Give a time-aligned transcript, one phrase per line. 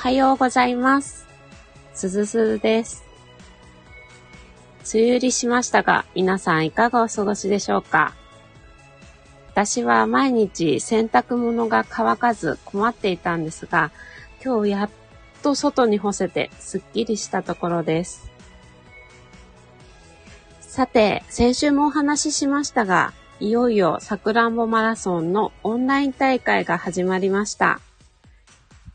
[0.00, 1.26] はようございます。
[1.92, 3.04] すずすずです。
[4.94, 8.14] 梅雨入りしましたが、皆さんいかがお過ごしでしょうか？
[9.50, 13.90] 私は毎日洗濯物が乾かず困っていたんですが、
[14.42, 14.90] 今日やっ
[15.42, 18.30] と外に干せてすっきりしたところです。
[20.62, 27.82] さて、先週もお話ししましたが、いよいよさくらんぼマラソンのオンライン大会が始まりました。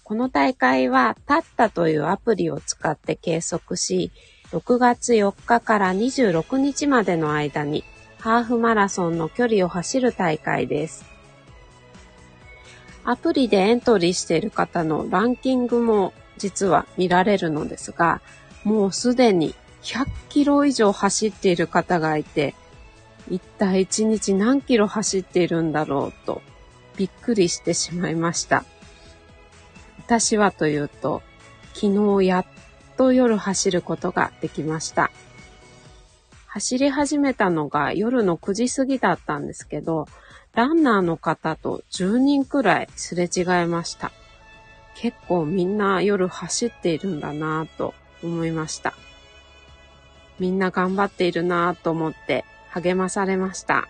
[0.06, 4.12] この大会はタッタというアプリを使って計測し、
[4.52, 7.84] 6月4日から26日までの間に
[8.20, 11.06] ハーフマラソンの距離を走る大会です。
[13.04, 18.22] アプリでエントリーしている方のランキングも実は見られるのですが、
[18.64, 22.54] もうすでに100キロ以上走っている方がいて、
[23.32, 26.44] 一体1日何キロ走っているんだろうと
[26.96, 28.66] びっくりしてしまいました。
[30.08, 31.24] 私はというと、
[31.74, 32.46] 昨日やっ
[32.96, 35.10] と夜走ることができました。
[36.46, 40.08] 走り始めたのが夜の9時過ぎだったんですけど、
[40.54, 44.12] ランナーの方と10人くらいすれ違いました。
[44.96, 48.94] 結構みんな夜走っているんだなぁと思いました。
[50.40, 53.88] みんな頑張っているなぁと思って励まされました。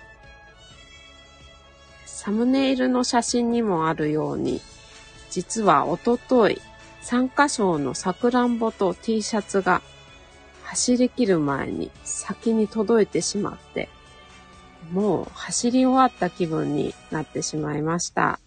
[2.06, 4.62] サムネイルの写真にもあるように、
[5.30, 6.62] 実はおととい、
[7.02, 9.82] 参加賞のさくらんぼと T シャツが
[10.64, 13.90] 走り切る前に先に届いてしまって、
[14.92, 18.40] もう走り終わった気分になってしまいました。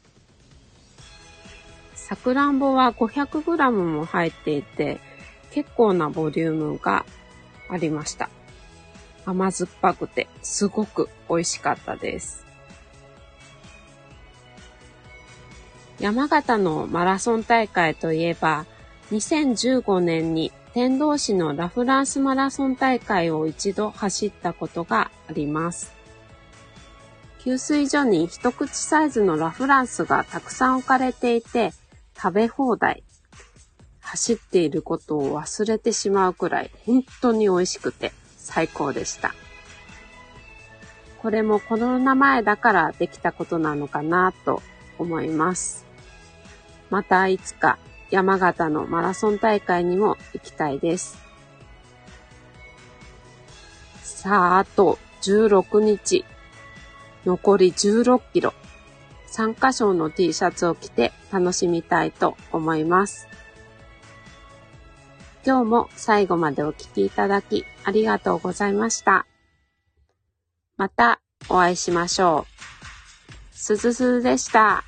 [1.94, 4.98] さくらんぼは 500g も入っていて、
[5.50, 7.04] 結構なボリュームが
[7.68, 8.30] ありました。
[9.26, 12.47] 甘酸っぱくてすごく美味しかったです。
[16.00, 18.66] 山形のマラソン大会といえば、
[19.10, 25.92] 2015年に天童市のラフランスマラソン大会を一度走ったことがあります。
[27.40, 31.72] 給水所に一口サイズのラフランスがたくさん置かれていて、
[32.16, 33.02] 食べ放題。
[34.00, 39.34] 走っていることを忘れてしまうくらい本当に美味しくて最高でした。
[41.20, 44.62] これもこの名前だからできたことなのかなと
[44.98, 45.87] 思います。
[46.90, 47.78] またいつか
[48.10, 51.18] 山形のマラソン大会にも行きたいです。
[54.02, 56.24] さあ、あと16日。
[57.24, 58.54] 残り16キロ。
[59.26, 63.28] 参加賞の T シャツを着て楽しみたいと思います。
[65.46, 69.26] 今日も最後までお聴きいただきありがとうございました。
[70.76, 72.46] またお会いしましょ
[73.52, 73.56] う。
[73.56, 74.84] すずすずでした。